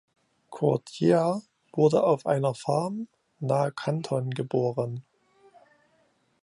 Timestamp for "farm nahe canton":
2.55-4.31